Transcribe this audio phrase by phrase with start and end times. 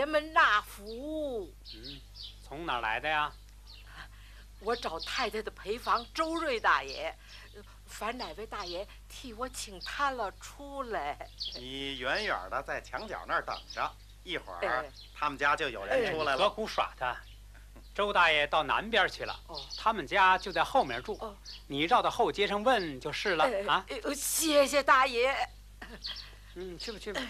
[0.00, 1.52] 爷们纳福。
[1.74, 2.00] 嗯，
[2.42, 3.30] 从哪儿来的呀？
[4.60, 7.14] 我找太太的陪房周瑞大爷，
[7.86, 11.28] 烦哪位大爷替我请他了出来。
[11.54, 13.92] 你远远的在墙角那儿等着，
[14.24, 16.38] 一会儿他们家就有人出来了。
[16.38, 17.14] 何苦耍他？
[17.94, 19.38] 周大爷到南边去了，
[19.76, 21.18] 他们家就在后面住。
[21.66, 23.84] 你绕到后街上问就是了啊。
[24.16, 25.36] 谢谢大爷。
[26.54, 27.20] 嗯，去吧去吧。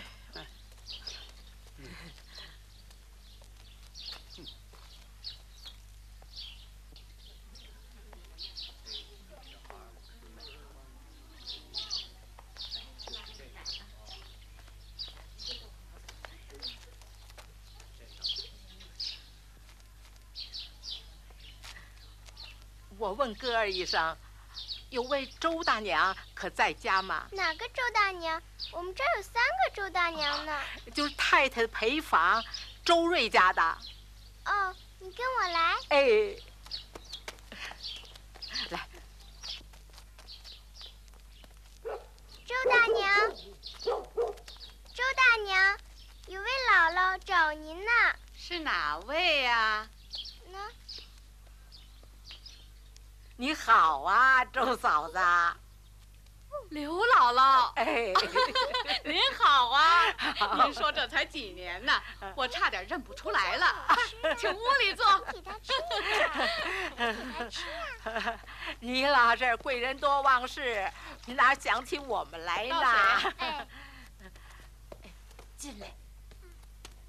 [23.01, 24.15] 我问哥儿一声，
[24.91, 27.27] 有位周大娘可在家吗？
[27.33, 28.41] 哪个周大娘？
[28.73, 30.61] 我们这儿有三个周大娘呢。
[30.95, 32.45] 就是太太的陪房，
[32.85, 33.63] 周瑞家的。
[34.45, 35.77] 哦，你跟我来。
[35.89, 35.99] 哎，
[38.69, 38.87] 来。
[42.45, 43.31] 周大娘，
[43.83, 45.79] 周大娘，
[46.27, 47.91] 有位姥姥找您呢。
[48.37, 49.89] 是哪位呀？
[50.53, 50.59] 呢？
[53.37, 53.55] 你
[53.91, 55.19] 好啊，周嫂子。
[56.69, 58.13] 刘姥姥，哎，
[59.05, 59.83] 您好啊！
[60.63, 62.01] 您说这才几年呢，
[62.37, 63.67] 我差点认不出来了。
[64.39, 65.19] 请屋里坐。
[65.33, 65.73] 给他吃
[66.97, 67.65] 给他吃
[68.79, 70.89] 你老这贵人多忘事，
[71.27, 72.77] 你哪想起我们来呢？
[73.43, 73.67] 哎，
[75.57, 75.93] 进来。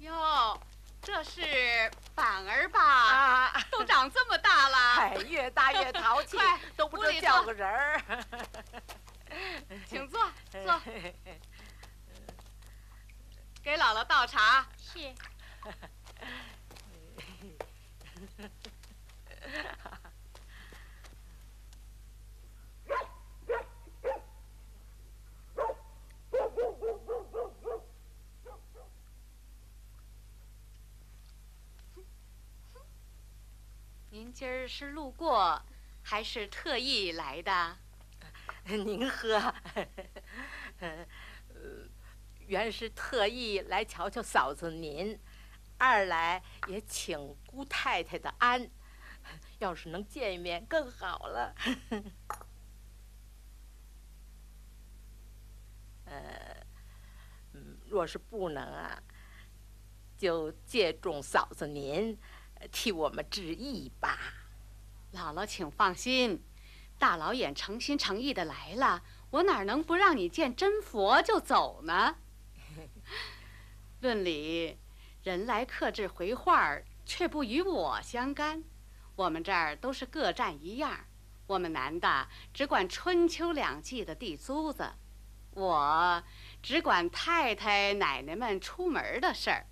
[0.00, 0.60] 哟。
[1.02, 2.80] 这是板儿吧？
[2.80, 6.38] 啊，都长这么大了，哎，越大越淘气，
[6.76, 8.00] 都不知道叫个人儿。
[9.88, 10.20] 请坐，
[10.50, 10.80] 坐。
[13.62, 14.66] 给姥姥倒茶。
[14.78, 15.14] 是。
[34.32, 35.62] 今儿是路过，
[36.02, 37.76] 还是特意来的？
[38.64, 39.36] 您喝。
[40.80, 41.06] 呃，
[42.46, 45.18] 原是特意来瞧瞧嫂子您，
[45.76, 48.70] 二来也请姑太太的安。
[49.58, 51.54] 要是能见一面更好了。
[56.06, 56.66] 呃，
[57.86, 59.00] 若是不能啊，
[60.16, 62.18] 就借重嫂子您。
[62.70, 64.18] 替我们致意吧，
[65.12, 66.42] 姥姥，请放心，
[66.98, 72.16] 大老远诚心诚意的来了，我哪能不让你见真佛就走呢？
[74.00, 74.78] 论理，
[75.22, 78.62] 人来客至回话却不与我相干。
[79.14, 81.06] 我们这儿都是各占一样，
[81.46, 84.92] 我们男的只管春秋两季的地租子，
[85.50, 86.22] 我
[86.62, 89.66] 只管太太奶奶们出门的事儿。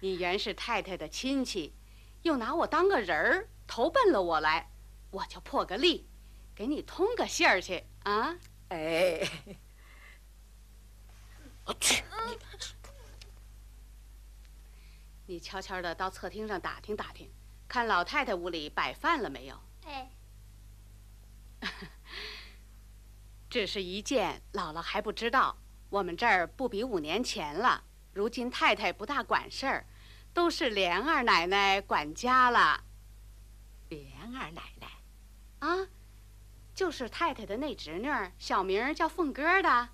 [0.00, 1.74] 你原是太太的亲戚，
[2.22, 4.70] 又拿我当个人儿，投奔了我来，
[5.10, 6.08] 我就破个例，
[6.54, 8.38] 给你通个信儿去啊！
[8.68, 9.28] 哎，
[11.64, 12.04] 我去，
[15.26, 17.30] 你悄悄的到侧厅上打听打听，
[17.66, 19.60] 看老太太屋里摆饭了没有？
[19.84, 20.10] 哎，
[23.50, 25.58] 只是一件，姥姥还不知道，
[25.90, 27.84] 我们这儿不比五年前了。
[28.18, 29.86] 如今太太不大管事儿，
[30.34, 32.82] 都是莲二奶奶管家了。
[33.90, 34.88] 莲二奶奶，
[35.60, 35.86] 啊，
[36.74, 39.90] 就是太太的那侄女，小名叫凤哥的。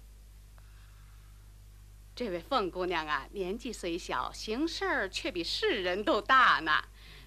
[2.16, 6.82] 这位凤姑娘啊，年纪虽小，行事儿却比世人都大呢。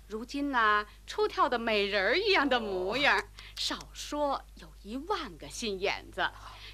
[0.08, 3.24] 如今呢，出挑的美人儿一样的模样，
[3.56, 6.28] 少说有一万个心眼子。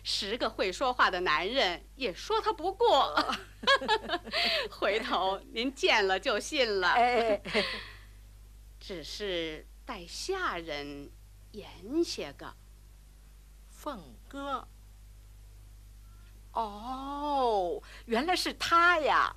[0.03, 3.35] 十个会说话的男人也说他不过，
[4.69, 6.89] 回头您见了就信了。
[6.89, 7.41] 哎，
[8.79, 11.09] 只是待下人
[11.51, 12.53] 严些个。
[13.69, 14.67] 凤哥，
[16.51, 19.35] 哦，原来是他呀，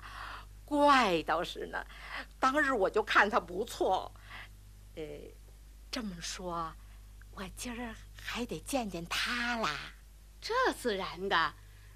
[0.63, 1.85] 怪倒是呢。
[2.39, 4.13] 当日我就看他不错，
[4.95, 5.03] 呃，
[5.89, 6.73] 这么说，
[7.31, 9.93] 我今儿还得见见他啦。
[10.39, 11.53] 这自然的，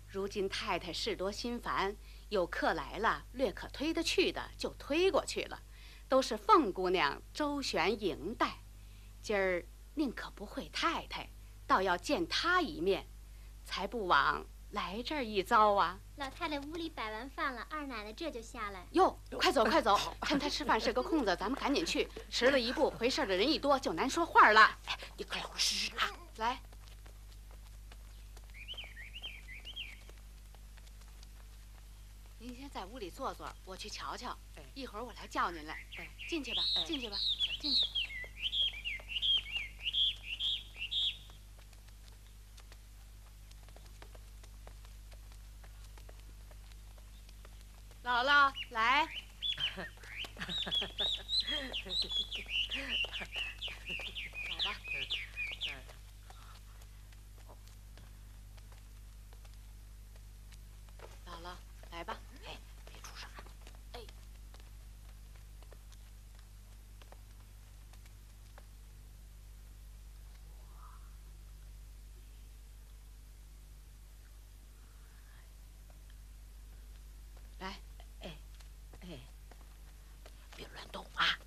[0.08, 1.96] 如今太太事多心烦，
[2.30, 5.62] 有客来了，略可推得去的就推过去了，
[6.10, 8.58] 都是凤姑娘周旋迎待。
[9.22, 11.30] 今儿宁可不会太太，
[11.68, 13.08] 倒要见她一面，
[13.64, 16.00] 才不枉来这儿一遭啊！
[16.16, 18.88] 老太太屋里摆完饭了，二奶奶这就下来。
[18.92, 22.10] 哟，快走快走，趁她吃饭是个空子，咱们赶紧去。
[22.30, 24.62] 迟了一步，回事的人一多，就难说话了。
[24.88, 26.10] 哎，你可老实啊！
[26.38, 26.62] 来，
[32.40, 34.38] 您先在屋里坐坐，我去瞧瞧。
[34.74, 35.86] 一会儿我来叫您来。
[36.30, 37.18] 进去吧，进去吧，
[37.60, 37.86] 进去。
[48.04, 49.06] 姥姥，来。
[54.42, 54.76] 走吧。
[61.26, 61.56] 姥姥，
[61.92, 62.18] 来吧。
[62.46, 63.44] 哎，别出声啊！
[63.94, 64.02] 哎。
[77.60, 77.80] 来。
[78.22, 78.38] 哎，
[79.02, 79.20] 哎，
[80.56, 81.38] 别乱动啊！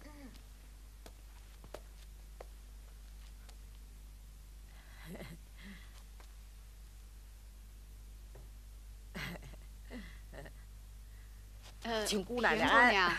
[11.84, 13.12] 呃，请姑奶奶姑娘，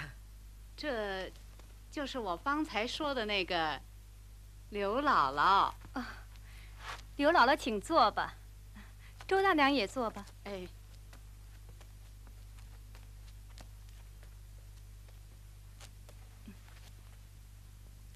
[0.76, 1.32] 这，
[1.92, 3.80] 就是我方才说的那个
[4.70, 5.72] 刘姥姥。
[7.18, 8.34] 刘姥姥，请坐吧。
[9.28, 10.26] 周大娘也坐吧。
[10.46, 10.68] 哎，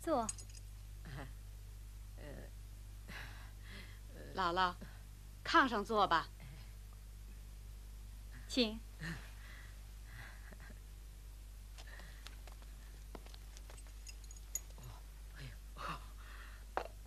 [0.02, 0.28] 坐。
[4.36, 4.74] 姥姥，
[5.44, 6.28] 炕上坐吧。
[8.48, 8.80] 请。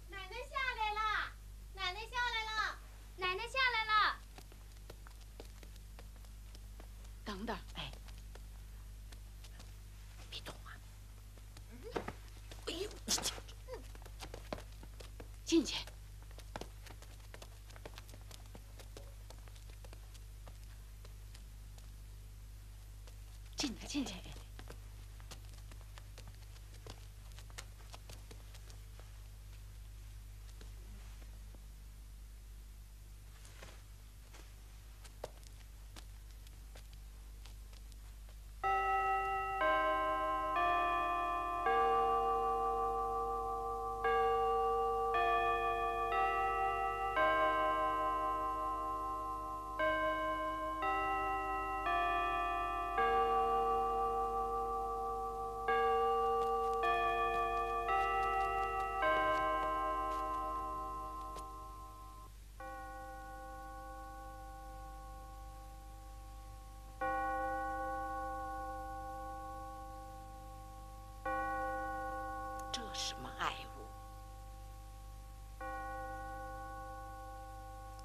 [0.09, 1.01] 奶奶下来了，
[1.75, 2.79] 奶奶下来了，
[3.17, 4.17] 奶奶下来了。
[7.25, 7.91] 等等，哎，
[10.31, 10.77] 别动啊！
[12.67, 13.21] 哎呦，你这
[15.53, 15.92] 进去。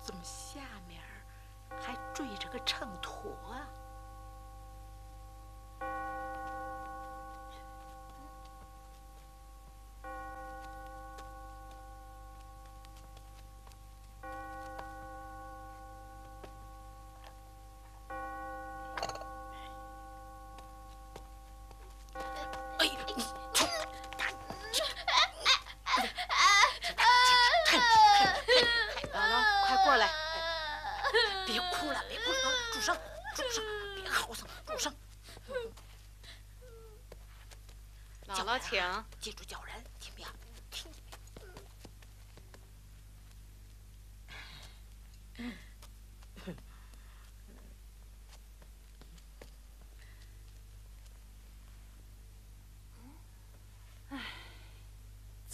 [0.07, 1.01] 怎么下面
[1.81, 3.67] 还坠着个秤砣啊？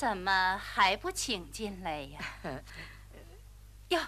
[0.03, 2.19] 怎么还不请进来呀？
[3.87, 4.01] 哟，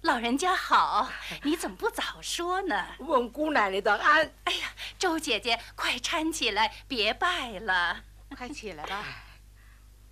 [0.00, 2.94] 老人家好，你怎么不早说呢？
[3.00, 4.32] 问姑奶奶的安。
[4.44, 8.02] 哎呀，周姐姐，快搀起来，别拜了。
[8.38, 9.04] 快起来吧。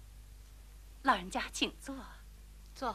[1.04, 1.96] 老人家请坐，
[2.74, 2.94] 坐。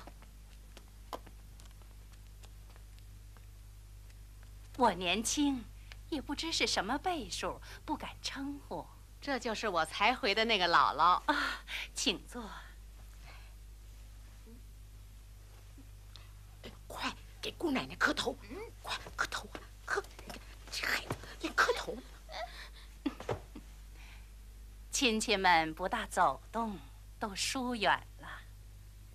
[4.77, 5.65] 我年轻，
[6.09, 8.85] 也不知是什么辈数，不敢称呼。
[9.21, 11.61] 这就是我才回的那个姥姥啊，
[11.93, 12.43] 请坐。
[16.87, 18.35] 快给姑奶奶磕头，
[18.81, 19.61] 快磕头啊！
[19.85, 20.03] 磕，
[20.71, 21.95] 这孩子，你磕头。
[24.91, 26.79] 亲戚们不大走动，
[27.19, 28.27] 都疏远了。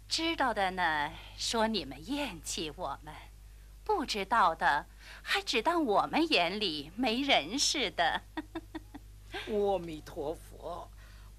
[0.08, 3.12] 知道的呢，说你们厌弃我们；
[3.84, 4.86] 不知道的，
[5.22, 8.22] 还只当我们眼里没人似的。
[9.49, 10.88] 阿弥陀佛，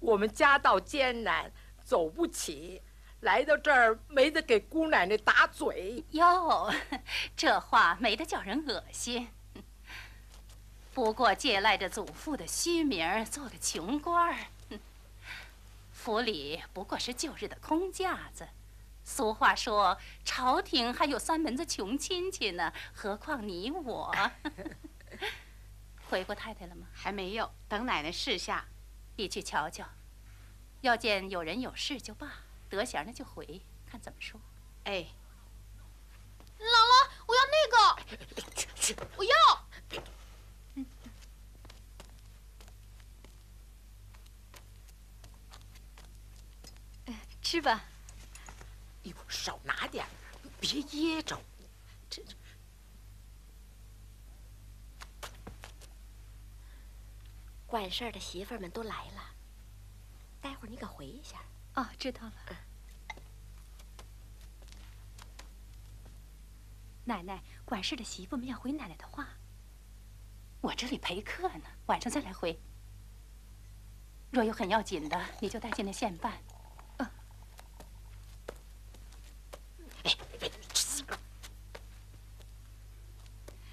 [0.00, 1.50] 我们家道艰难，
[1.84, 2.82] 走不起，
[3.20, 6.72] 来到这儿没得给姑奶奶打嘴哟。
[7.36, 9.28] 这话没得叫人恶心。
[10.94, 14.36] 不过借赖着祖父的虚名，做个穷官儿。
[15.92, 18.48] 府里不过是旧日的空架子。
[19.04, 24.14] 俗话说，朝廷还有三门子穷亲戚呢，何况你我？
[26.08, 26.86] 回过太太了吗？
[26.92, 28.66] 还没有，等奶奶试下。
[29.16, 29.86] 你去瞧瞧，
[30.80, 32.32] 要见有人有事就罢，
[32.70, 34.40] 得闲了就回，看怎么说。
[34.84, 35.06] 哎，
[36.58, 39.32] 姥姥，我要那个，我要。
[47.42, 47.82] 吃吧。
[49.04, 50.06] 哎呦，少拿点
[50.60, 51.40] 别噎着。
[52.10, 52.34] 这这。
[57.68, 59.22] 管事儿的媳妇儿们都来了，
[60.40, 61.36] 待会儿你可回一下。
[61.74, 62.32] 哦，知道了。
[67.04, 69.28] 奶奶，管事的媳妇们要回奶奶的话。
[70.62, 72.58] 我这里陪客呢，晚上再来回。
[74.30, 76.38] 若有很要紧的，你就带进来现办。
[76.96, 77.10] 嗯。
[80.04, 80.14] 哎，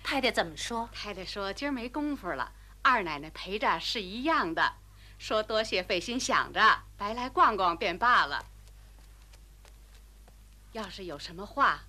[0.03, 0.89] 太太怎么说？
[0.91, 2.51] 太太说今儿没工夫了。
[2.86, 4.75] 二奶奶陪着是一样的，
[5.18, 8.46] 说多谢费心想着，白来逛逛便罢了。
[10.72, 11.86] 要是有什么话，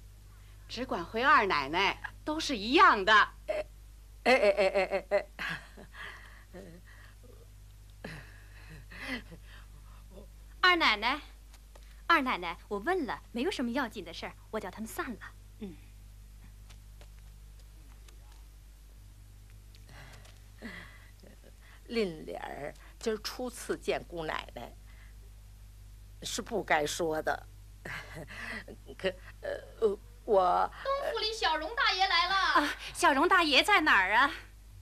[0.66, 3.12] 只管回二奶奶，都是一样的。
[3.44, 3.66] 哎
[4.24, 5.26] 哎哎哎哎哎！
[10.62, 11.20] 二奶奶，
[12.06, 15.20] 二奶奶，我问了，没有什么要紧的事儿，我叫他们散了。
[21.88, 21.94] 嗯。
[21.94, 24.72] 林莲儿今儿初次见姑奶奶，
[26.22, 27.46] 是不该说的。
[28.98, 29.08] 可
[29.42, 32.34] 呃，我东府里小荣大爷来了。
[32.34, 34.30] 啊，小荣大爷在哪儿啊？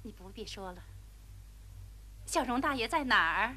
[0.02, 0.82] 你不必说了。
[2.24, 3.56] 小荣大爷在哪儿？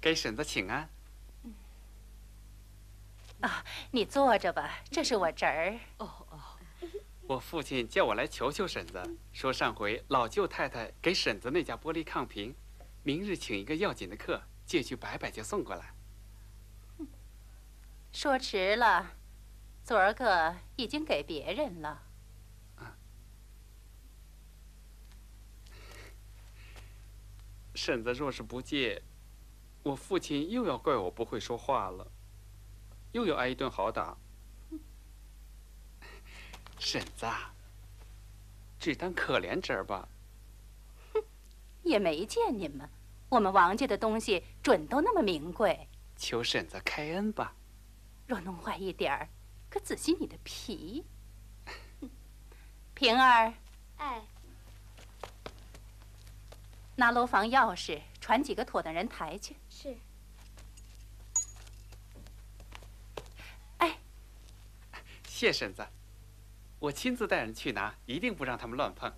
[0.00, 0.88] 给婶子请安。
[3.40, 5.76] 啊，你坐着吧，这是我侄儿。
[5.98, 6.23] 哦哦。
[7.26, 9.02] 我父亲叫我来求求婶子，
[9.32, 12.54] 说上回老舅太太给婶子那架玻璃炕瓶，
[13.02, 15.94] 明日请一个要紧的客，借去摆摆就送过来。
[18.12, 19.12] 说迟了，
[19.82, 22.02] 昨儿个已经给别人了。
[27.74, 29.02] 婶子若是不借，
[29.82, 32.06] 我父亲又要怪我不会说话了，
[33.12, 34.16] 又要挨一顿好打。
[36.84, 37.26] 婶子，
[38.78, 40.06] 只当可怜侄儿吧。
[41.14, 41.22] 哼，
[41.82, 42.86] 也没见你们，
[43.30, 45.88] 我们王家的东西准都那么名贵。
[46.16, 47.54] 求婶子开恩吧。
[48.26, 49.26] 若弄坏一点儿，
[49.70, 51.02] 可仔细你的皮。
[52.92, 53.54] 平儿，
[53.96, 54.22] 哎，
[56.96, 59.56] 拿楼房钥匙，传几个妥当人抬去。
[59.70, 59.96] 是。
[63.78, 63.98] 哎，
[65.26, 65.82] 谢婶子。
[66.84, 69.10] 我亲自带人去拿，一定不让他们乱碰。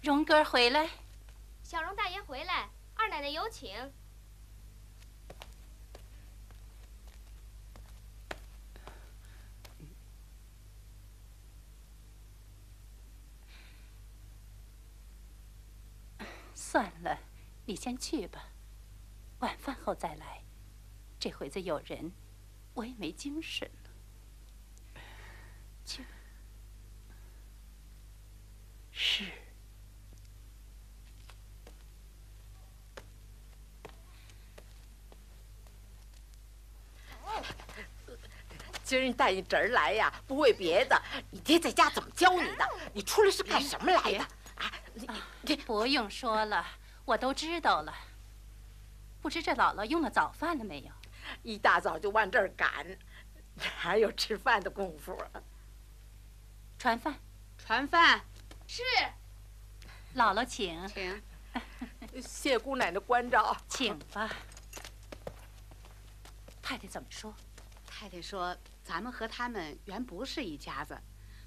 [0.00, 0.88] 荣哥回来，
[1.64, 3.92] 小荣大爷回来，二奶奶有请。
[16.54, 17.18] 算了，
[17.64, 18.50] 你先去吧，
[19.40, 20.44] 晚饭后再来。
[21.18, 22.12] 这回子有人，
[22.74, 23.68] 我也没精神。
[28.92, 29.24] 是。
[38.84, 42.68] 今儿你带你侄儿来呀，不为别的，你爹在家怎么教你的？
[42.92, 44.18] 你出来是干什么来的？
[44.56, 44.72] 啊，
[45.42, 46.66] 你不用说了，
[47.04, 47.94] 我都知道了。
[49.22, 50.92] 不知这姥姥用了早饭了没有？
[51.44, 52.84] 一大早就往这儿赶，
[53.84, 55.40] 哪有吃饭的功夫啊？
[56.80, 57.14] 传饭，
[57.58, 58.24] 传饭，
[58.66, 58.82] 是。
[60.16, 61.22] 姥姥请，请。
[62.26, 64.34] 谢姑奶奶关照，请吧。
[66.62, 67.34] 太太怎么说？
[67.86, 70.98] 太太说，咱们和他们原不是一家子，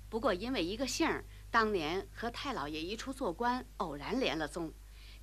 [0.08, 4.72] 不过因为一个姓儿，当年和太老爷一处做官，偶然连了宗，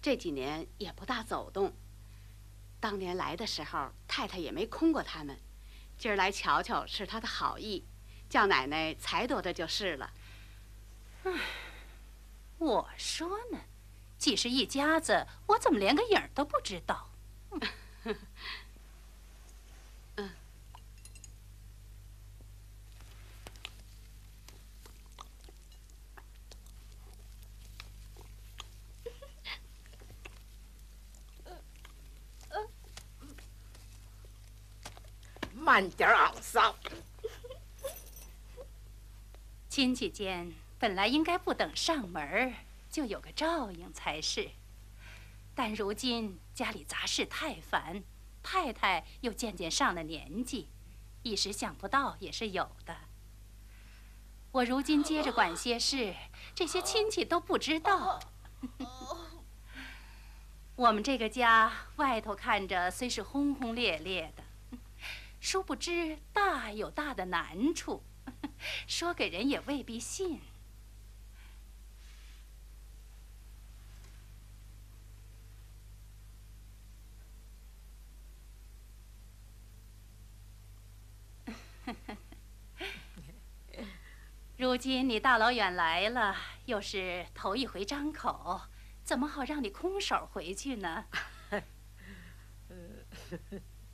[0.03, 1.73] 这几年也不大走动。
[2.81, 5.39] 当年来的时候，太太也没空过他们。
[5.97, 7.87] 今儿来瞧瞧是他的好意，
[8.31, 10.11] 叫奶奶才多的就是了。
[11.25, 11.33] 唉，
[12.59, 13.59] 我说呢，
[14.17, 17.09] 既是一家子，我怎么连个影儿都不知道？
[35.53, 36.75] 慢点昂桑。
[39.71, 42.53] 亲戚间本来应该不等上门
[42.91, 44.51] 就有个照应才是，
[45.55, 48.03] 但如今家里杂事太繁，
[48.43, 50.71] 太太又渐渐上了年纪，
[51.23, 52.97] 一时想不到也是有的。
[54.51, 56.17] 我如今接着管些事，
[56.53, 58.19] 这些亲戚都不知道。
[60.75, 64.43] 我们这个家外头看着虽是轰轰烈烈的。
[65.39, 68.03] 殊不知大有大的难处，
[68.87, 70.41] 说给人也未必信。
[84.57, 88.61] 如今你大老远来了，又是头一回张口，
[89.03, 91.07] 怎么好让你空手回去呢？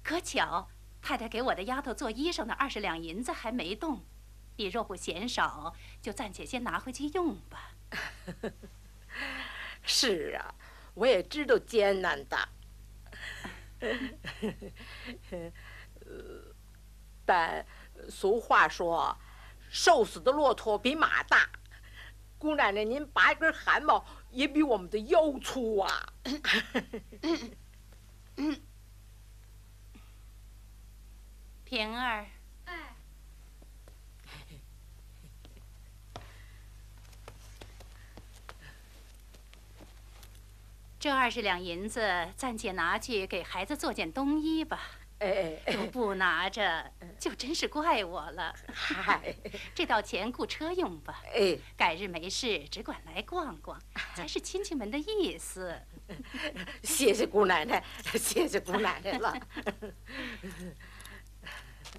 [0.02, 0.68] 可巧。
[1.02, 4.05] 太太给我的丫头做衣裳的二十两银子还没动，
[4.56, 7.72] 你若不嫌少，就暂且先拿回去用吧。
[9.82, 10.54] 是啊，
[10.94, 12.48] 我也知道艰难的，
[17.24, 17.64] 但
[18.08, 19.16] 俗话说，
[19.68, 21.48] 瘦死的骆驼比马大。
[22.38, 26.12] 姑奶奶，您拔一根汗毛也比我们的腰粗啊。
[31.64, 32.26] 平儿，
[41.06, 44.80] 这二十两银子暂且拿去给孩子做件冬衣吧。
[45.20, 46.84] 哎哎，都不拿着，
[47.16, 48.52] 就真是怪我了。
[48.74, 49.32] 嗨，
[49.72, 51.22] 这道钱雇车用吧。
[51.32, 53.80] 哎，改日没事只管来逛逛，
[54.16, 55.80] 才是亲戚们的意思。
[56.82, 57.84] 谢谢姑奶奶，
[58.18, 59.32] 谢谢姑奶奶了。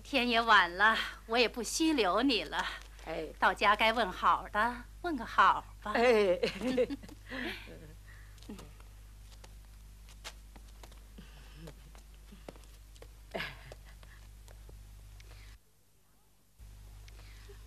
[0.04, 2.58] 天也晚了，我也不虚留你了。
[3.06, 5.94] 哎，到家该问好的，问个好吧。
[5.96, 6.38] 哎，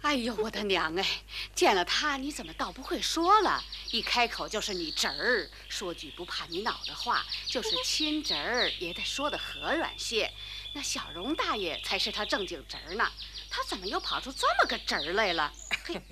[0.02, 1.06] 哎呦，我的娘哎！
[1.54, 3.62] 见了他，你怎么倒不会说了？
[3.90, 10.32] 一开口就是你侄儿，说句不怕你恼的话，就是亲侄儿也得说的和软些。
[10.72, 13.12] 那小荣大爷才是他正经侄儿呢，
[13.50, 15.52] 他怎么又跑出这么个侄儿来了？
[15.84, 16.02] 嘿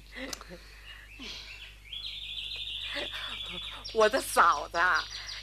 [3.95, 4.79] 我的嫂子，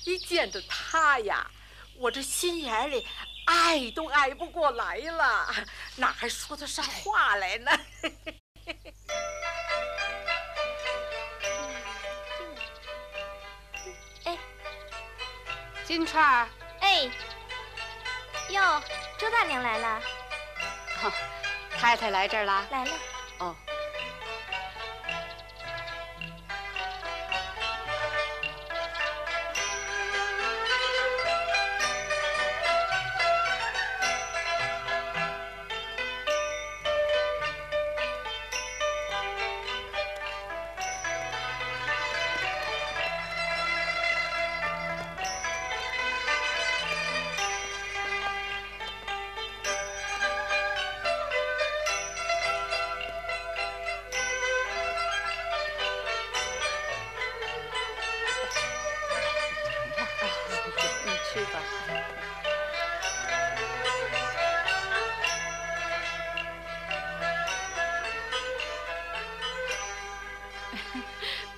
[0.04, 1.50] 一见着他呀，
[1.96, 3.08] 我这心眼里
[3.46, 5.54] 爱都爱不过来了，
[5.96, 7.72] 哪还说得上话来呢？
[14.26, 14.38] 哎，
[15.84, 16.50] 金钏儿，
[16.82, 17.10] 哎，
[18.50, 18.82] 哟。
[19.18, 20.02] 周大娘来了，
[21.78, 22.68] 太太来这儿了。
[22.70, 22.92] 来了。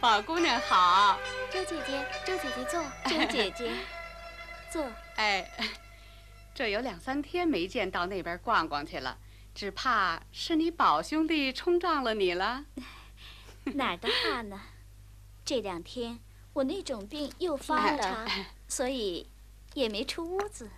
[0.08, 1.20] 宝姑娘好，
[1.52, 3.74] 周姐姐，周姐姐坐，周姐姐
[4.72, 4.90] 坐。
[5.18, 5.52] 哎，
[6.56, 9.18] 这有两三天没见到那边逛逛去了，
[9.54, 12.64] 只怕是你宝兄弟冲撞了你了。
[13.66, 14.62] 哪儿的话呢？
[15.44, 16.20] 这两天
[16.54, 18.26] 我那种病又发了，
[18.70, 19.28] 所以
[19.74, 20.70] 也没出屋子。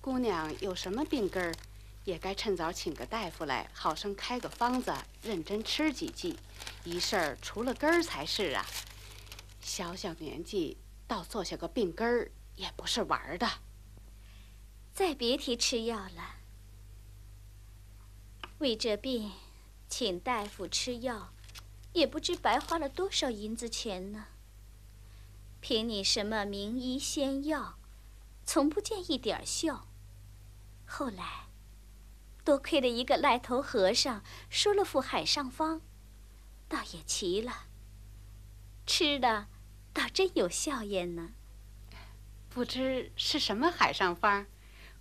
[0.00, 1.54] 姑娘有什么病根儿？
[2.04, 6.36] 也该趁早请个大夫来，好生开个方子，认真吃几剂。
[6.84, 8.64] 一事儿除了根儿才是啊。
[9.60, 13.48] 小小年纪，倒坐下个病根儿也不是玩的。
[14.92, 16.36] 再别提吃药了。
[18.58, 19.32] 为这病，
[19.88, 21.32] 请大夫吃药，
[21.92, 24.26] 也不知白花了多少银子钱呢。
[25.60, 27.78] 凭你什么名医仙药，
[28.44, 29.86] 从不见一点效。
[30.86, 31.46] 后来，
[32.44, 35.80] 多亏了一个赖头和尚说了副海上方，
[36.70, 37.66] 倒也奇了。
[38.86, 39.48] 吃的，
[39.92, 41.32] 倒真有效验呢。
[42.48, 44.46] 不知是什么海上方，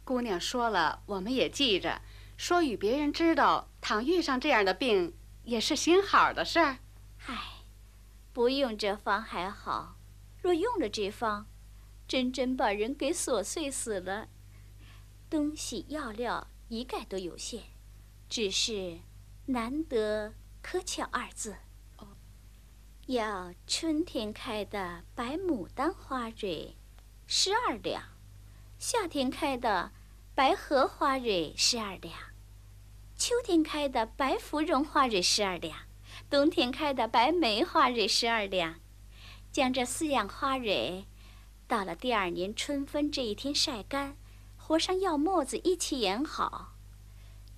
[0.03, 2.01] 姑娘说了，我们也记着。
[2.35, 6.79] 说与别人知道，倘遇上这样的病，也是行好的事儿。
[7.27, 7.63] 唉，
[8.33, 9.97] 不用这方还好，
[10.41, 11.45] 若用了这方，
[12.07, 14.27] 真真把人给琐碎死了。
[15.29, 17.61] 东西药料一概都有限，
[18.27, 18.99] 只是
[19.47, 21.55] 难得可巧二字。
[23.07, 26.75] 要春天开的白牡丹花蕊，
[27.25, 28.01] 十二两；
[28.77, 29.91] 夏天开的
[30.35, 32.13] 白荷花蕊，十二两。
[33.15, 35.79] 秋天开的白芙蓉花蕊十二两，
[36.29, 38.79] 冬天开的白梅花蕊十二两，
[39.51, 41.05] 将这四样花蕊，
[41.67, 44.15] 到了第二年春分这一天晒干，
[44.55, 46.75] 和上药沫子一起研好，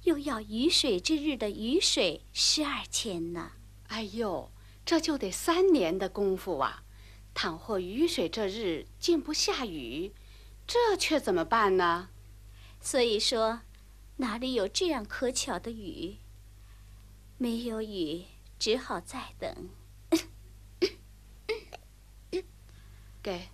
[0.03, 3.53] 又要雨水之日的雨水十二钱呢。
[3.87, 4.51] 哎呦，
[4.85, 6.83] 这就得三年的功夫啊！
[7.33, 10.13] 倘或雨水这日竟不下雨，
[10.67, 12.09] 这却怎么办呢？
[12.79, 13.61] 所以说。
[14.17, 16.17] 哪里有这样可巧的雨？
[17.39, 18.25] 没有雨，
[18.59, 19.69] 只好再等。
[23.23, 23.49] 给。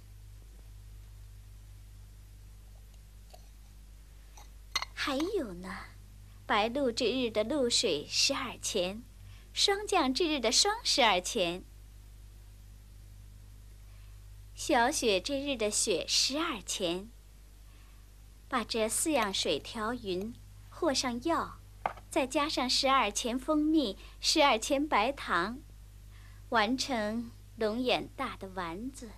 [4.94, 5.70] 还有呢，
[6.48, 9.04] 白露之日的露水十二钱，
[9.52, 11.64] 霜降之日的霜十二钱，
[14.56, 17.10] 小雪之日的雪十二钱。
[18.48, 20.34] 把这四样水调匀。
[20.70, 21.58] 和上药，
[22.08, 25.60] 再加上十二钱蜂蜜，十二钱白糖，
[26.50, 29.10] 完成龙眼大的丸子。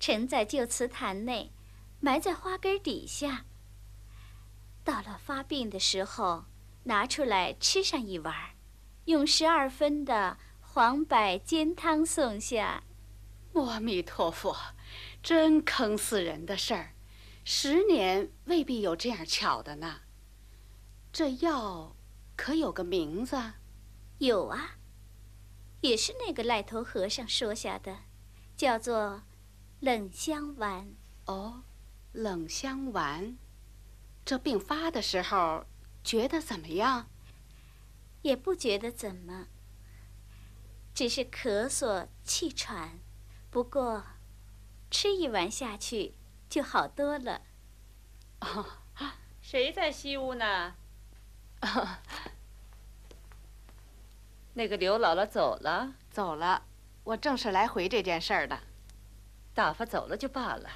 [0.00, 1.52] 盛在旧瓷坛内，
[2.00, 3.44] 埋在花根底下。
[4.84, 6.44] 到了发病的时候，
[6.84, 8.34] 拿出来吃上一碗，
[9.06, 12.84] 用十二分的黄柏煎汤送下。
[13.54, 14.54] 阿弥陀佛，
[15.22, 16.92] 真坑死人的事儿，
[17.44, 20.02] 十年未必有这样巧的呢。
[21.10, 21.96] 这药
[22.36, 23.36] 可有个名字？
[24.18, 24.76] 有啊，
[25.80, 28.00] 也是那个赖头和尚说下的，
[28.56, 29.22] 叫做
[29.80, 30.94] 冷香丸。
[31.26, 31.62] 哦，
[32.12, 33.38] 冷香丸。
[34.24, 35.66] 这病发的时候
[36.02, 37.08] 觉得怎么样？
[38.22, 39.48] 也不觉得怎么，
[40.94, 42.98] 只是咳嗽气喘。
[43.50, 44.02] 不过
[44.90, 46.14] 吃一碗下去
[46.48, 47.42] 就好多了。
[48.40, 48.64] 哦，
[49.42, 50.74] 谁在西屋呢？
[54.54, 56.64] 那个刘姥姥走了，走了。
[57.04, 58.58] 我正是来回这件事儿的。
[59.52, 60.70] 打发走了就罢了。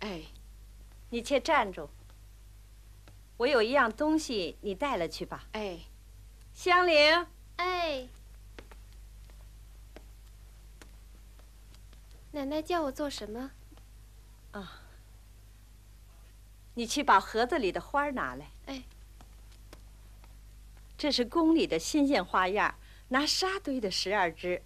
[0.00, 0.22] 哎，
[1.10, 1.90] 你且站住。
[3.36, 5.46] 我有一样东西，你带了去吧。
[5.52, 5.80] 哎，
[6.52, 7.26] 香菱。
[7.56, 8.08] 哎，
[12.32, 13.50] 奶奶叫我做什么？
[14.52, 14.82] 啊，
[16.74, 18.50] 你去把盒子里的花拿来。
[18.66, 18.82] 哎。
[20.96, 22.76] 这是宫里的新鲜花样，
[23.08, 24.62] 拿沙堆的十二支。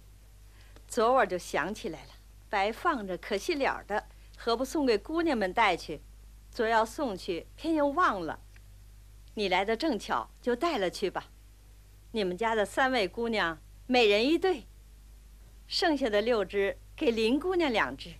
[0.87, 2.11] 昨晚就想起来了，
[2.49, 6.01] 白放着可惜了的，何不送给姑娘们带去？
[6.51, 8.39] 昨要送去，偏又忘了。
[9.39, 11.29] 你来的正巧，就带了去吧。
[12.11, 14.65] 你们家的三位姑娘，每人一对。
[15.65, 18.15] 剩下的六只给林姑娘两只，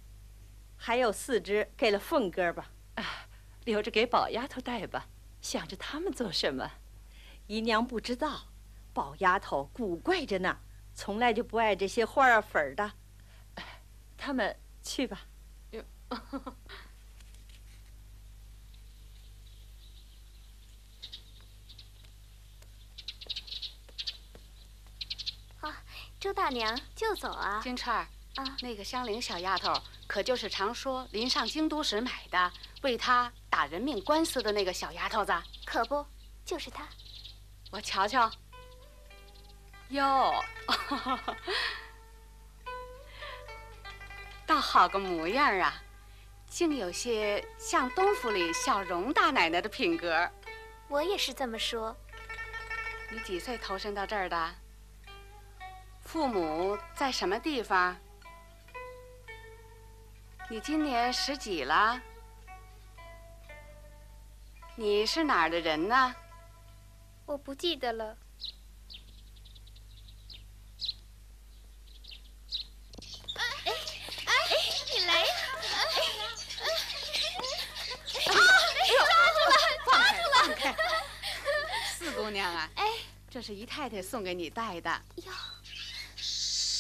[0.78, 2.72] 还有四只给了凤哥吧。
[2.96, 3.28] 啊，
[3.66, 5.10] 留着给宝丫头带吧。
[5.42, 6.72] 想着他们做什么？
[7.48, 8.46] 姨娘不知道，
[8.94, 10.60] 宝丫头古怪着呢，
[10.96, 12.94] 从来就不爱这些花儿粉儿的。
[14.16, 15.28] 他们去吧。
[25.62, 25.84] 啊，
[26.20, 27.62] 周大娘就走啊？
[27.64, 28.06] 金钏儿
[28.36, 29.74] 啊，那个香菱小丫头，
[30.06, 32.52] 可就是常说临上京都时买的，
[32.82, 35.34] 为她打人命官司的那个小丫头子？
[35.66, 36.06] 可不，
[36.44, 36.86] 就是她。
[37.72, 38.30] 我瞧瞧，
[39.90, 40.44] 哟，
[44.46, 45.82] 倒好个模样啊，
[46.50, 50.30] 竟有些像东府里小荣大奶奶的品格。
[50.90, 51.96] 我也是这么说。
[53.10, 54.56] 你几岁投身到这儿的？
[56.12, 57.96] 父母在什么地方？
[60.50, 62.02] 你今年十几了？
[64.76, 66.16] 你是哪儿的人呢？
[67.28, 68.18] 我不记得了。
[73.36, 73.44] 哎
[74.26, 74.34] 哎，
[74.92, 75.14] 你来！
[75.14, 75.22] 哎
[78.90, 79.54] 呦，抓住了，
[79.86, 80.74] 抓住了！
[81.94, 82.84] 四姑娘啊，哎，
[83.30, 84.90] 这是姨太太送给你戴的。
[85.18, 85.32] 哟，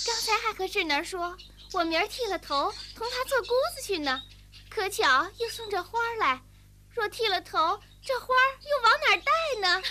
[0.05, 1.37] 刚才还和智能说。
[1.71, 4.23] 我明儿剃了头，同他做姑子去呢，
[4.71, 6.41] 可巧又送这花来。
[6.89, 8.33] 若剃了头，这花
[8.63, 9.31] 又往哪儿带
[9.61, 9.83] 呢？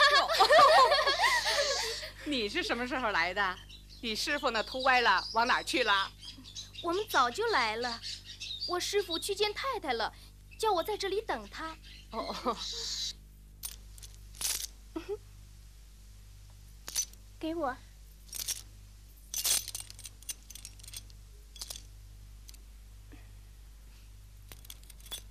[2.26, 3.56] 你是什么时候来的？
[4.00, 6.10] 你师傅那头歪了，往哪儿去了？
[6.82, 8.00] 我们早就来了。
[8.66, 10.12] 我师傅去见太太了，
[10.58, 11.76] 叫我在这里等他。
[12.10, 12.56] 哦，
[17.38, 17.76] 给我。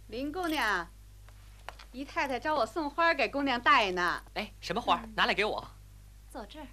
[0.08, 0.88] 林姑娘，
[1.91, 4.24] 姨太太找我送花给姑娘戴呢。
[4.36, 5.04] 哎，什么花？
[5.15, 5.67] 拿来给我。
[6.30, 6.67] 坐这儿。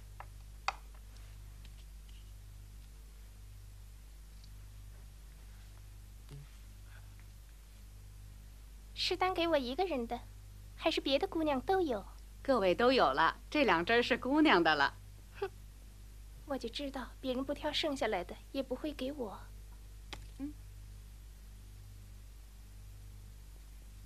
[8.93, 10.17] 是单给我一个人的，
[10.77, 12.05] 还是别的姑娘都有？
[12.41, 14.95] 各位都有了，这两针是姑娘的了。
[15.41, 15.49] 哼，
[16.45, 19.37] 我就知道别人不挑剩下来的，也不会给我。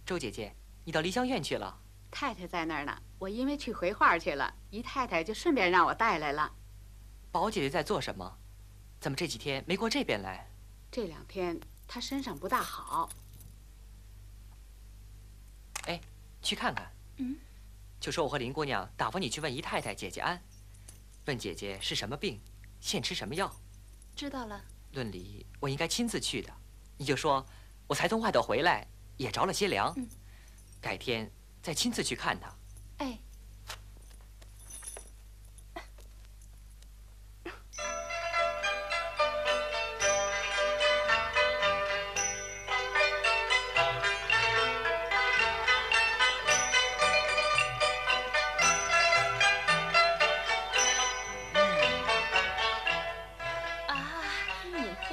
[0.10, 0.52] 周姐姐，
[0.86, 1.80] 你到梨香院去了？
[2.10, 3.00] 太太在那儿呢。
[3.20, 6.52] 我因为去回话去了，姨太太就顺便让我带来了。
[7.32, 8.40] 宝姐姐在做什么？
[9.00, 10.50] 怎么这几天没过这边来？
[10.90, 13.08] 这两天她身上不大好。
[15.84, 16.02] 哎，
[16.42, 16.92] 去看看。
[17.18, 17.38] 嗯。
[18.00, 20.42] 就说我和林姑娘打发你去问姨太太姐姐安，
[21.26, 22.42] 问姐姐是什么病，
[22.80, 23.56] 现吃什么药。
[24.16, 24.60] 知道了。
[24.94, 26.52] 论理我应该亲自去的，
[26.98, 27.46] 你就说
[27.86, 28.88] 我才从外头回来。
[29.20, 29.94] 也着了些凉，
[30.80, 31.30] 改天
[31.62, 32.50] 再亲自去看他。
[33.00, 33.20] 哎。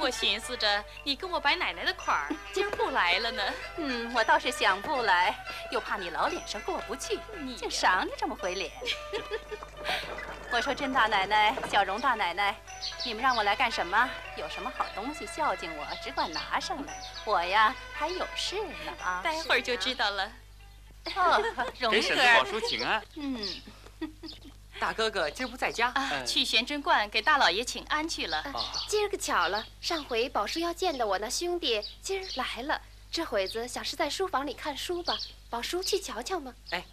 [0.09, 2.35] 寻思着你跟我摆奶奶的款儿，
[2.97, 3.43] 来了呢。
[3.77, 5.35] 嗯，我倒是想不来，
[5.71, 7.19] 又怕你老脸上过不去，
[7.55, 8.71] 竟赏你这么回脸。
[10.51, 12.55] 我说甄大奶奶、小荣大奶奶，
[13.05, 14.09] 你们让我来干什么？
[14.35, 16.99] 有什么好东西孝敬我，只管拿上来。
[17.23, 20.31] 我呀还有事呢啊，待会儿就知道了。
[21.15, 21.43] 哦，
[21.79, 23.01] 荣给婶子宝叔请安。
[23.15, 23.39] 嗯。
[24.79, 25.91] 大哥哥今儿不在家，
[26.25, 28.43] 去玄真观给大老爷请安去了。
[28.87, 35.17] 今儿个巧了，上回宝叔要见的我那兄弟今儿来了，这会子想是在书房里看书吧。
[35.49, 36.53] 宝叔去瞧瞧吗？
[36.69, 36.85] 哎，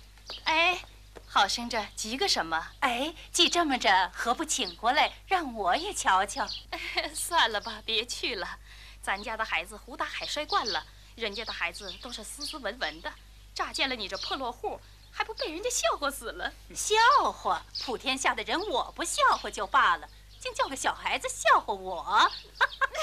[0.44, 0.82] 哎，
[1.26, 2.68] 好生着急个什么？
[2.80, 6.48] 哎，既这么着，何不请过来让我也瞧瞧？
[7.14, 8.58] 算了吧，别去了。
[9.02, 13.12] 咱家的孩子胡打海摔惯了，人家的孩子都是斯斯文文的，
[13.54, 14.80] 乍见了你这破落户。
[15.14, 16.52] 还不被人家笑话死了？
[16.74, 16.96] 笑
[17.32, 17.64] 话！
[17.84, 20.08] 普天下的人我不笑话就罢了，
[20.40, 22.30] 竟叫个小孩子笑话我！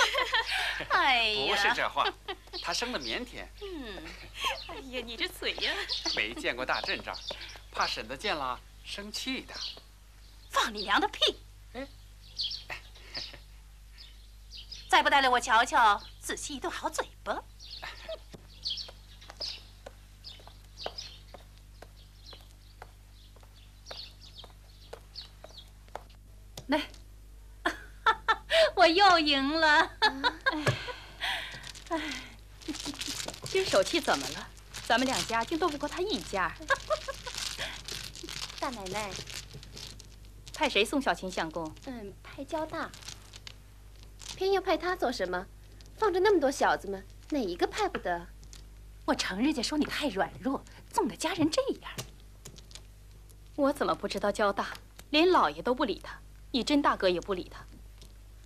[0.89, 2.05] 哎呀，不是这话，
[2.61, 3.45] 他生的腼腆。
[3.61, 4.03] 嗯，
[4.67, 5.73] 哎呀，你这嘴呀！
[6.15, 7.15] 没见过大阵仗，
[7.71, 9.53] 怕婶子见了生气的。
[10.49, 11.39] 放你娘的屁！
[14.89, 17.41] 再不带来我瞧瞧，仔细一顿好嘴巴。
[26.71, 26.81] 来，
[28.75, 29.91] 我又赢了。
[31.89, 31.99] 哎，
[33.43, 34.47] 今儿手气怎么了？
[34.87, 36.53] 咱们两家竟斗不过他一家。
[38.57, 39.11] 大奶奶，
[40.53, 41.69] 派谁送小秦相公？
[41.87, 42.89] 嗯，派焦大。
[44.37, 45.45] 偏要派他做什么？
[45.97, 48.27] 放着那么多小子们，哪一个派不得？
[49.03, 51.91] 我承人家说你太软弱，纵得家人这样。
[53.57, 54.69] 我怎么不知道焦大？
[55.09, 56.17] 连老爷都不理他。
[56.51, 57.65] 你甄大哥也不理他，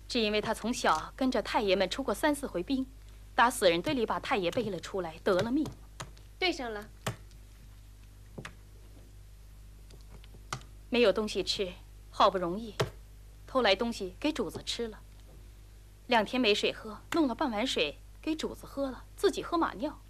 [0.08, 2.86] 只因为他从小跟着太爷们出过三四回兵，
[3.34, 5.66] 打死人堆里把太爷背了出来，得了命。
[6.38, 6.88] 对上了。
[10.88, 11.72] 没有东西吃，
[12.10, 12.74] 好不容易
[13.46, 15.00] 偷来东西给主子吃了。
[16.06, 20.00] 两天没水喝，弄了半碗水给主子喝了，自己喝马尿。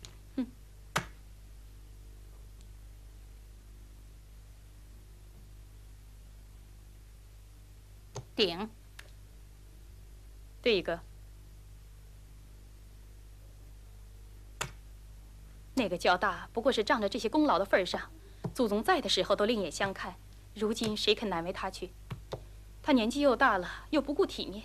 [8.36, 8.70] 顶，
[10.62, 11.00] 对一个。
[15.74, 18.00] 那个交大不过是仗着这些功劳的份上，
[18.54, 20.14] 祖宗在的时候都另眼相看，
[20.54, 21.90] 如今谁肯难为他去？
[22.82, 24.64] 他年纪又大了，又不顾体面，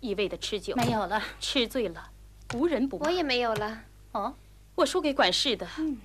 [0.00, 2.10] 一味的吃酒，没有了，吃醉了，
[2.54, 3.06] 无人不骂。
[3.06, 3.84] 我也没有了。
[4.12, 4.34] 哦，
[4.74, 5.98] 我输给管事的，嗯，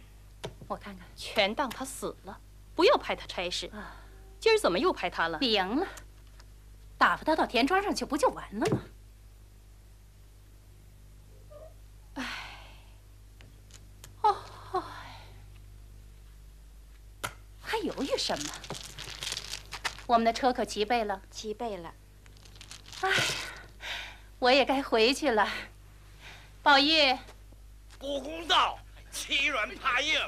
[0.67, 2.39] 我看看，全当他死了，
[2.73, 3.69] 不要派他差事。
[4.39, 5.37] 今儿怎么又派他了？
[5.41, 5.87] 你赢了，
[6.97, 8.81] 打发他到田庄上去，不就完了吗？
[12.15, 12.23] 哎，
[14.21, 14.83] 哦，
[17.61, 18.53] 还犹豫什么？
[20.07, 21.93] 我们的车可齐备了，齐备了。
[23.01, 23.11] 哎，
[24.39, 25.47] 我也该回去了。
[26.63, 27.15] 宝玉，
[27.99, 28.79] 不公道，
[29.11, 30.19] 欺软怕硬，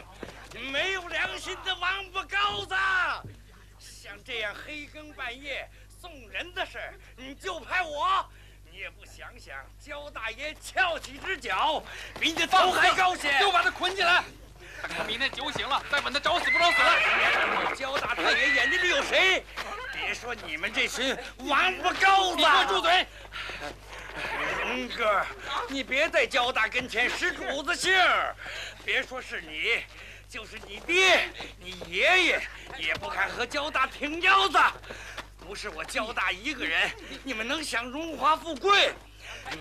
[0.71, 2.75] 没有良心的王八羔子！
[3.79, 8.25] 像这样黑更半夜送人的事儿，你就派我？
[8.71, 11.83] 你也不想想，焦大爷翘起只脚，
[12.19, 13.37] 比你的头还高些。
[13.39, 14.23] 就把他捆起来。
[14.81, 17.75] 等他明天酒醒了，再问他找死不找死了。
[17.75, 19.43] 焦大太爷眼睛里有谁？
[19.93, 22.37] 别说你们这群王八羔子！
[22.37, 23.07] 你给我住嘴！
[24.63, 25.25] 龙哥，
[25.67, 28.33] 你别在焦大跟前使主子性儿。
[28.85, 29.83] 别说是你，
[30.29, 32.41] 就是你爹、你爷爷，
[32.77, 34.57] 也不敢和焦大挺腰子。
[35.49, 36.91] 不是我焦大一个人，
[37.23, 38.93] 你们能享荣华富贵？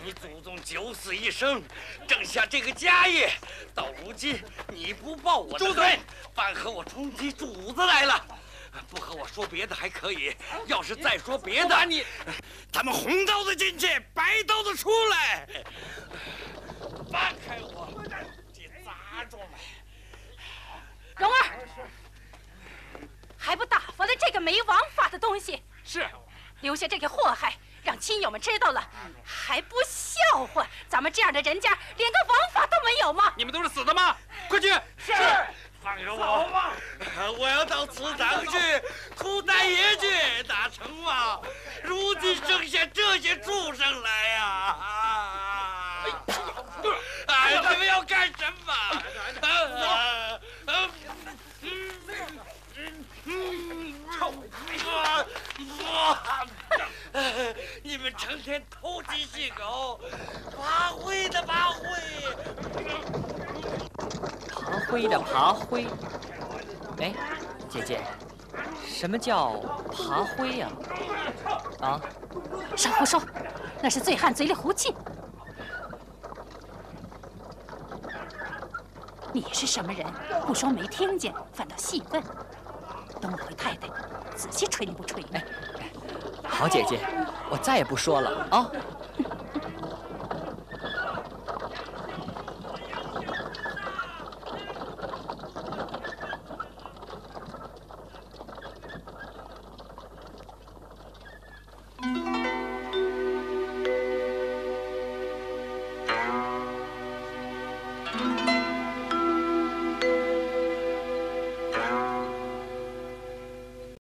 [0.04, 1.62] 你祖宗九死一生，
[2.06, 3.32] 挣下这个家业，
[3.74, 5.98] 到如今你不报我的恩，
[6.34, 8.22] 反和我冲击主子来了。
[8.90, 12.04] 不和我说别的还可以，要是再说别的，你，
[12.70, 15.48] 他们红刀子进去，白刀子出来。
[17.10, 18.04] 放开我，
[18.52, 19.58] 这杂种们！
[21.16, 21.88] 蓉儿，
[23.38, 25.62] 还不打发了这个没王法的东西？
[25.90, 26.06] 是，
[26.60, 27.54] 留下这个祸害。
[27.82, 28.86] 让亲友们知道了，
[29.24, 30.66] 还不笑话？
[30.86, 33.32] 咱们这样的人家，连个王法都没有吗？
[33.34, 34.14] 你们都是死的吗？
[34.46, 34.68] 快去！
[34.98, 35.14] 是，
[35.82, 36.46] 放开我！
[37.38, 38.58] 我要到祠堂去
[39.16, 41.40] 哭大爷去，打成吗？
[41.82, 44.76] 如今生下这些畜生来呀！
[47.28, 48.72] 哎，你们要干什么？
[49.40, 49.48] 啊
[50.66, 50.90] 啊！
[54.18, 54.34] 臭
[54.90, 55.26] 啊！
[57.82, 60.00] 你们成天偷鸡戏狗，
[60.56, 61.86] 爬灰的爬灰，
[64.50, 65.86] 爬灰的爬灰。
[66.98, 67.14] 哎，
[67.70, 68.00] 姐姐，
[68.84, 69.52] 什么叫
[69.92, 70.68] 爬灰呀？
[71.80, 72.00] 啊？
[72.76, 73.22] 少胡说，
[73.80, 74.92] 那是醉汉嘴里胡气。
[79.32, 80.04] 你是什么人？
[80.44, 82.20] 不说没听见，反倒细问。
[83.20, 83.88] 等我回太太，
[84.34, 85.24] 仔细吹你不吹？
[85.32, 85.44] 哎，
[86.48, 86.98] 好姐姐，
[87.50, 88.70] 我再也不说了啊。